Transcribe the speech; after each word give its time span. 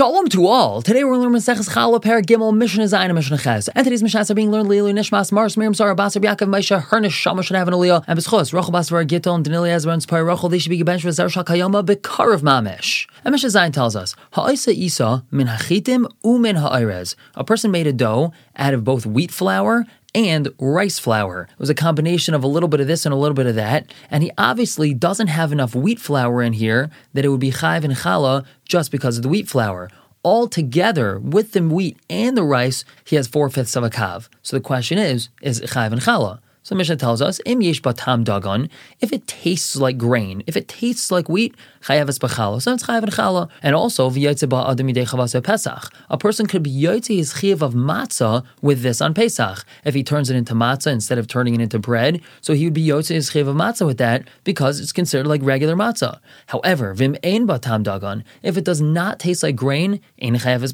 Shalom 0.00 0.28
to 0.28 0.46
all. 0.46 0.80
Today 0.80 1.04
we're 1.04 1.18
learning 1.18 1.38
Maseches 1.38 1.68
Challah 1.68 2.00
Per 2.00 2.22
Gimel 2.22 2.56
Mishnah 2.56 2.84
Zayin 2.84 3.14
Mishnah 3.14 3.36
Ches. 3.36 3.68
And 3.68 3.84
today's 3.84 4.02
Mishnahs 4.02 4.30
are 4.30 4.34
being 4.34 4.50
learned 4.50 4.70
Leilu 4.70 4.94
Nishmas 4.94 5.30
Mars 5.30 5.58
Miriam 5.58 5.74
Sarah 5.74 5.94
Basar 5.94 6.22
Yaakov 6.24 6.48
Maisha 6.48 6.82
Hernish 6.82 7.10
Shama 7.10 7.42
should 7.42 7.56
have 7.56 7.68
an 7.68 7.74
Aliyah 7.74 8.02
and 8.06 8.18
Beschos 8.18 8.54
Rachel 8.54 8.72
Basar 8.72 9.06
Gittel 9.06 9.34
and 9.34 9.44
Danili 9.44 9.68
Ezra 9.68 9.92
and 9.92 10.02
Spire 10.02 10.24
Rachel 10.24 10.48
they 10.48 10.58
should 10.58 10.70
be 10.70 10.82
gebenched 10.82 11.04
with 11.04 11.18
Zarshal 11.18 11.44
Kayoma 11.44 11.84
Bekarav 11.84 12.40
Mamish. 12.40 13.08
And 13.26 13.32
Mishnah 13.32 13.50
Zayin 13.50 13.74
tells 13.74 13.94
us 13.94 14.16
Ha'isa 14.32 14.72
Isa 14.74 15.22
min 15.30 15.48
hachitim 15.48 16.10
u 16.24 16.38
min 16.38 16.56
ha'irez. 16.56 17.14
A 17.34 17.44
person 17.44 17.70
made 17.70 17.86
a 17.86 17.92
dough 17.92 18.32
out 18.56 18.72
of 18.72 18.84
both 18.84 19.04
wheat 19.04 19.30
flour 19.30 19.84
and 20.14 20.48
rice 20.58 20.98
flour. 20.98 21.48
It 21.50 21.58
was 21.58 21.70
a 21.70 21.74
combination 21.74 22.34
of 22.34 22.42
a 22.42 22.48
little 22.48 22.68
bit 22.68 22.80
of 22.80 22.86
this 22.86 23.06
and 23.06 23.12
a 23.12 23.16
little 23.16 23.34
bit 23.34 23.46
of 23.46 23.54
that. 23.54 23.92
And 24.10 24.22
he 24.22 24.30
obviously 24.36 24.94
doesn't 24.94 25.28
have 25.28 25.52
enough 25.52 25.74
wheat 25.74 26.00
flour 26.00 26.42
in 26.42 26.52
here 26.54 26.90
that 27.14 27.24
it 27.24 27.28
would 27.28 27.40
be 27.40 27.52
chayv 27.52 27.84
and 27.84 27.94
challah 27.94 28.44
just 28.64 28.90
because 28.90 29.16
of 29.16 29.22
the 29.22 29.28
wheat 29.28 29.48
flour. 29.48 29.90
All 30.22 30.48
together 30.48 31.18
with 31.18 31.52
the 31.52 31.62
wheat 31.62 31.98
and 32.10 32.36
the 32.36 32.42
rice, 32.42 32.84
he 33.04 33.16
has 33.16 33.26
four 33.26 33.48
fifths 33.48 33.76
of 33.76 33.84
a 33.84 33.90
kav. 33.90 34.28
So 34.42 34.56
the 34.56 34.60
question 34.60 34.98
is, 34.98 35.28
is 35.40 35.60
chayv 35.60 35.92
and 35.92 36.00
challah? 36.00 36.40
So 36.62 36.74
Mishnah 36.74 36.96
tells 36.96 37.22
us, 37.22 37.40
Im 37.46 37.62
yesh 37.62 37.80
batam 37.80 38.22
dagon, 38.22 38.68
if 39.00 39.14
it 39.14 39.26
tastes 39.26 39.76
like 39.76 39.96
grain, 39.96 40.42
if 40.46 40.58
it 40.58 40.68
tastes 40.68 41.10
like 41.10 41.26
wheat, 41.26 41.54
chayav 41.84 42.10
es 42.10 42.18
so 42.18 42.72
it's 42.74 42.82
chayav 42.84 43.02
and 43.02 43.12
challah. 43.12 43.48
And 43.62 43.74
also, 43.74 44.10
v'yotze 44.10 44.46
ba'adam 44.46 44.92
yidei 44.92 45.08
chavas 45.08 45.42
Pesach. 45.42 45.90
A 46.10 46.18
person 46.18 46.46
could 46.46 46.62
be 46.62 46.70
yotze 46.70 47.16
his 47.16 47.32
chayav 47.32 47.62
of 47.62 47.72
matzah 47.72 48.44
with 48.60 48.82
this 48.82 49.00
on 49.00 49.14
Pesach. 49.14 49.64
If 49.86 49.94
he 49.94 50.02
turns 50.02 50.28
it 50.28 50.36
into 50.36 50.52
matzah 50.52 50.92
instead 50.92 51.16
of 51.16 51.28
turning 51.28 51.54
it 51.54 51.62
into 51.62 51.78
bread, 51.78 52.20
so 52.42 52.52
he 52.52 52.64
would 52.64 52.74
be 52.74 52.86
yotze 52.86 53.08
his 53.08 53.30
chayav 53.30 53.48
of 53.48 53.56
matzah 53.56 53.86
with 53.86 53.96
that 53.96 54.28
because 54.44 54.80
it's 54.80 54.92
considered 54.92 55.26
like 55.26 55.40
regular 55.42 55.74
matzah. 55.74 56.20
However, 56.48 56.92
vim 56.92 57.16
ein 57.24 57.46
batam 57.46 57.82
dagon, 57.82 58.22
if 58.42 58.58
it 58.58 58.66
does 58.66 58.82
not 58.82 59.18
taste 59.18 59.42
like 59.42 59.56
grain, 59.56 59.98
ein 60.20 60.36
chayav 60.36 60.62
es 60.62 60.72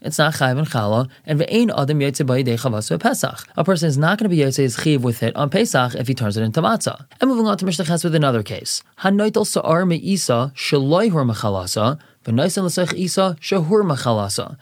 it's 0.00 0.18
not 0.18 0.34
chayav 0.34 0.58
and 0.58 0.66
challah, 0.66 1.10
and 1.26 1.40
v'ein 1.40 1.70
adam 1.76 2.00
yotze 2.00 2.24
ba'yidei 2.26 2.58
chavas 2.58 2.98
Pesach. 2.98 3.46
A 3.58 3.64
person 3.64 3.86
is 3.86 3.98
not 3.98 4.18
going 4.18 4.30
to 4.30 4.34
be 4.34 4.40
yotze 4.42 4.56
his 4.56 4.78
chayav 4.78 5.02
with 5.02 5.09
it 5.22 5.34
on 5.36 5.50
Pesach 5.50 5.94
if 5.94 6.06
he 6.08 6.14
turns 6.14 6.36
it 6.36 6.42
into 6.42 6.62
matzah. 6.62 7.06
And 7.20 7.28
moving 7.30 7.46
on 7.46 7.58
to 7.58 7.64
Mishnah 7.64 7.84
Ches 7.84 8.04
with 8.04 8.14
another 8.14 8.42
case. 8.42 8.82
Hanoitel 9.00 9.46
sa'ar 9.46 9.84
me'isa 9.84 10.52
shaloi 10.54 11.10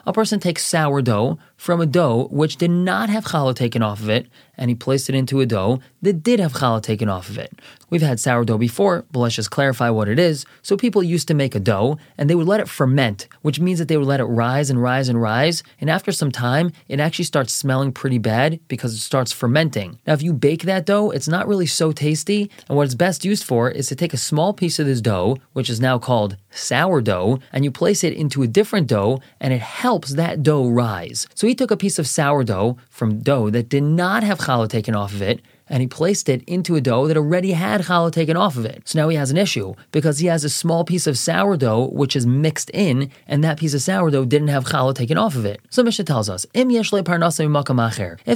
a 0.06 0.12
person 0.12 0.38
takes 0.38 0.64
sourdough 0.64 1.38
from 1.56 1.80
a 1.80 1.86
dough 1.86 2.28
which 2.30 2.56
did 2.56 2.70
not 2.70 3.08
have 3.08 3.24
challah 3.24 3.56
taken 3.56 3.82
off 3.82 3.98
of 4.00 4.08
it, 4.08 4.28
and 4.56 4.70
he 4.70 4.76
placed 4.76 5.08
it 5.08 5.16
into 5.16 5.40
a 5.40 5.46
dough 5.46 5.80
that 6.00 6.22
did 6.22 6.38
have 6.38 6.52
challah 6.52 6.80
taken 6.80 7.08
off 7.08 7.28
of 7.28 7.36
it. 7.36 7.60
We've 7.90 8.00
had 8.00 8.20
sourdough 8.20 8.58
before, 8.58 9.04
but 9.10 9.18
let's 9.18 9.34
just 9.34 9.50
clarify 9.50 9.90
what 9.90 10.08
it 10.08 10.20
is. 10.20 10.46
So 10.62 10.76
people 10.76 11.02
used 11.02 11.26
to 11.28 11.34
make 11.34 11.56
a 11.56 11.60
dough, 11.60 11.98
and 12.16 12.30
they 12.30 12.36
would 12.36 12.46
let 12.46 12.60
it 12.60 12.68
ferment, 12.68 13.26
which 13.42 13.58
means 13.58 13.80
that 13.80 13.88
they 13.88 13.96
would 13.96 14.06
let 14.06 14.20
it 14.20 14.24
rise 14.26 14.70
and 14.70 14.80
rise 14.80 15.08
and 15.08 15.20
rise, 15.20 15.64
and 15.80 15.90
after 15.90 16.12
some 16.12 16.30
time, 16.30 16.70
it 16.86 17.00
actually 17.00 17.24
starts 17.24 17.52
smelling 17.52 17.90
pretty 17.90 18.18
bad 18.18 18.60
because 18.68 18.94
it 18.94 18.98
starts 18.98 19.32
fermenting. 19.32 19.98
Now, 20.06 20.12
if 20.12 20.22
you 20.22 20.32
bake 20.32 20.62
that 20.62 20.86
dough, 20.86 21.10
it's 21.10 21.28
not 21.28 21.48
really 21.48 21.66
so 21.66 21.90
tasty, 21.90 22.52
and 22.68 22.76
what 22.76 22.84
it's 22.84 22.94
best 22.94 23.24
used 23.24 23.42
for 23.42 23.68
is 23.68 23.88
to 23.88 23.96
take 23.96 24.14
a 24.14 24.18
small 24.18 24.52
piece 24.52 24.78
of 24.78 24.86
this 24.86 25.00
dough, 25.00 25.38
which 25.54 25.68
is 25.68 25.80
now 25.80 25.98
called 25.98 26.36
sourdough, 26.50 27.40
and 27.58 27.64
you 27.64 27.72
place 27.72 28.04
it 28.04 28.12
into 28.12 28.44
a 28.44 28.46
different 28.46 28.86
dough, 28.86 29.18
and 29.40 29.52
it 29.52 29.60
helps 29.60 30.14
that 30.14 30.44
dough 30.44 30.68
rise. 30.68 31.26
So 31.34 31.48
he 31.48 31.56
took 31.56 31.72
a 31.72 31.76
piece 31.76 31.98
of 31.98 32.06
sourdough 32.06 32.76
from 32.88 33.18
dough 33.18 33.50
that 33.50 33.68
did 33.68 33.82
not 33.82 34.22
have 34.22 34.38
challah 34.38 34.68
taken 34.68 34.94
off 34.94 35.12
of 35.12 35.22
it, 35.22 35.40
and 35.68 35.80
he 35.80 35.86
placed 35.86 36.28
it 36.28 36.42
into 36.46 36.76
a 36.76 36.80
dough 36.80 37.06
that 37.06 37.16
already 37.16 37.52
had 37.52 37.82
challah 37.82 38.12
taken 38.12 38.36
off 38.36 38.56
of 38.56 38.64
it. 38.64 38.88
So 38.88 38.98
now 38.98 39.08
he 39.08 39.16
has 39.16 39.30
an 39.30 39.36
issue 39.36 39.74
because 39.92 40.18
he 40.18 40.26
has 40.28 40.44
a 40.44 40.48
small 40.48 40.84
piece 40.84 41.06
of 41.06 41.18
sourdough 41.18 41.90
which 41.90 42.16
is 42.16 42.26
mixed 42.26 42.70
in, 42.70 43.10
and 43.26 43.42
that 43.44 43.58
piece 43.58 43.74
of 43.74 43.82
sourdough 43.82 44.24
didn't 44.26 44.48
have 44.48 44.64
challah 44.64 44.94
taken 44.94 45.18
off 45.18 45.36
of 45.36 45.44
it. 45.44 45.60
So 45.70 45.82
Mishnah 45.82 46.04
tells 46.04 46.28
us, 46.28 46.46
Im. 46.54 46.70
If 46.70 46.90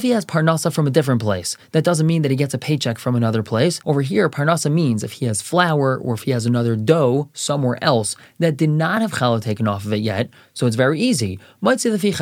he 0.03 0.10
has 0.10 0.25
parnasa 0.25 0.72
from 0.72 0.86
a 0.86 0.91
different 0.91 1.20
place, 1.20 1.56
that 1.72 1.84
doesn't 1.84 2.06
mean 2.06 2.22
that 2.22 2.30
he 2.30 2.36
gets 2.36 2.55
a 2.55 2.58
paycheck 2.58 2.98
from 2.98 3.14
another 3.14 3.42
place. 3.42 3.81
Over 3.84 4.03
here, 4.03 4.28
parnasa 4.28 4.72
means 4.72 5.04
if 5.04 5.12
he 5.12 5.26
has 5.26 5.42
flour 5.42 5.98
or 5.98 6.15
if 6.15 6.22
he 6.22 6.31
has 6.31 6.47
another 6.47 6.76
dough 6.76 7.28
somewhere 7.32 7.82
else 7.82 8.16
that 8.38 8.56
did 8.56 8.71
not 8.71 9.03
have 9.03 9.12
challah 9.12 9.42
taken 9.42 9.69
off 9.69 9.84
of 9.84 9.92
it 9.92 10.00
yet. 10.00 10.31
So 10.54 10.66
it's 10.66 10.76
very 10.76 11.00
easy. 11.00 11.38
Might 11.60 11.81
say 11.81 11.91
the 11.91 11.98
fi 11.98 12.12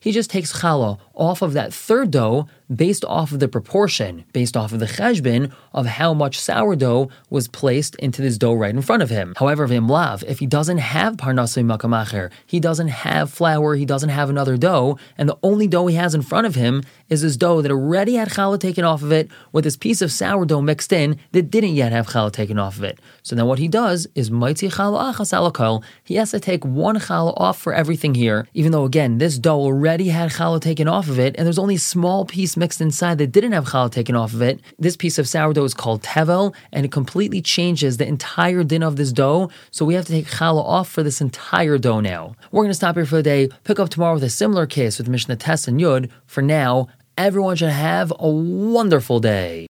he 0.00 0.12
just 0.12 0.30
takes 0.30 0.60
challah 0.60 0.98
off 1.14 1.42
of 1.42 1.52
that 1.52 1.72
third 1.72 2.10
dough 2.10 2.48
based 2.74 3.04
off 3.04 3.32
of 3.32 3.40
the 3.40 3.48
proportion, 3.48 4.24
based 4.32 4.56
off 4.56 4.72
of 4.72 4.80
the 4.80 4.86
cheshbon 4.86 5.52
of 5.72 5.86
how 5.86 6.14
much 6.14 6.38
sourdough 6.38 7.08
was 7.30 7.48
placed 7.48 7.94
into 7.96 8.22
this 8.22 8.38
dough 8.38 8.52
right 8.52 8.74
in 8.74 8.82
front 8.82 9.02
of 9.02 9.10
him. 9.10 9.34
However, 9.36 9.66
v'imlav, 9.66 10.22
if 10.24 10.38
he 10.38 10.46
doesn't 10.46 10.78
have 10.78 11.16
parnasei 11.16 11.64
makamacher, 11.64 12.30
he 12.46 12.60
doesn't 12.60 12.88
have 12.88 13.30
flour, 13.30 13.74
he 13.74 13.84
doesn't 13.84 14.08
have 14.10 14.30
another 14.30 14.56
dough, 14.56 14.98
and 15.18 15.28
the 15.28 15.38
only 15.42 15.66
dough 15.66 15.86
he 15.86 15.96
has 15.96 16.14
in 16.14 16.22
front 16.22 16.46
of 16.46 16.54
him 16.54 16.82
is 17.08 17.22
this 17.22 17.36
dough 17.36 17.62
that 17.62 17.70
already 17.70 18.14
had 18.14 18.28
challah 18.28 18.58
taken 18.58 18.84
off 18.84 19.02
of 19.02 19.12
it 19.12 19.30
with 19.52 19.64
this 19.64 19.76
piece 19.76 20.00
of 20.00 20.10
sourdough 20.10 20.60
mixed 20.60 20.92
in 20.92 21.18
that 21.32 21.50
didn't 21.50 21.74
yet 21.74 21.92
have 21.92 22.08
challah 22.08 22.32
taken 22.32 22.58
off 22.58 22.76
of 22.76 22.84
it. 22.84 22.98
So 23.22 23.36
then 23.36 23.46
what 23.46 23.58
he 23.58 23.68
does 23.68 24.06
is 24.14 24.30
maitzi 24.30 24.72
challah 24.72 25.12
achas 25.12 25.32
alakol. 25.32 25.82
He 26.04 26.14
has 26.16 26.30
to 26.30 26.40
take 26.40 26.64
one 26.64 26.96
challah 26.96 27.34
off 27.36 27.58
for 27.58 27.74
everything 27.74 28.14
here, 28.14 28.46
even 28.54 28.72
though 28.72 28.84
again 28.84 29.18
this 29.18 29.38
dough 29.38 29.60
already 29.60 30.08
had 30.08 30.30
challah 30.30 30.60
taken 30.60 30.88
off 30.88 31.08
of 31.08 31.18
it, 31.18 31.34
and 31.36 31.46
there's 31.46 31.58
only 31.58 31.74
a 31.76 31.78
small 31.78 32.24
piece 32.24 32.56
mixed 32.62 32.80
inside 32.80 33.18
that 33.18 33.32
didn't 33.36 33.56
have 33.58 33.66
challah 33.70 33.90
taken 33.90 34.14
off 34.14 34.32
of 34.32 34.42
it. 34.50 34.56
This 34.84 34.96
piece 35.02 35.18
of 35.18 35.26
sourdough 35.34 35.68
is 35.70 35.80
called 35.82 36.00
tevel, 36.14 36.44
and 36.74 36.82
it 36.86 36.92
completely 36.98 37.42
changes 37.54 37.92
the 37.96 38.06
entire 38.14 38.62
din 38.70 38.84
of 38.88 38.94
this 38.94 39.12
dough. 39.20 39.50
So 39.76 39.84
we 39.84 39.94
have 39.96 40.06
to 40.06 40.12
take 40.16 40.28
challah 40.36 40.66
off 40.76 40.88
for 40.88 41.02
this 41.02 41.20
entire 41.26 41.76
dough 41.86 42.02
now. 42.12 42.22
We're 42.52 42.62
going 42.64 42.76
to 42.76 42.82
stop 42.82 42.94
here 42.94 43.10
for 43.10 43.20
the 43.20 43.30
day. 43.34 43.42
Pick 43.64 43.80
up 43.80 43.88
tomorrow 43.90 44.14
with 44.14 44.30
a 44.32 44.38
similar 44.42 44.66
case 44.78 44.94
with 44.98 45.08
Mishnah 45.14 45.40
Tes 45.44 45.66
and 45.68 45.80
Yud. 45.80 46.02
For 46.34 46.42
now, 46.60 46.72
everyone 47.28 47.56
should 47.56 47.70
have 47.90 48.08
a 48.28 48.30
wonderful 48.76 49.18
day. 49.34 49.52